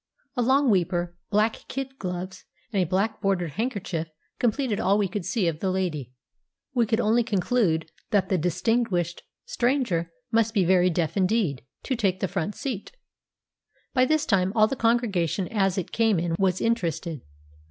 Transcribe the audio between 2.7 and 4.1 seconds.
and a black bordered handkerchief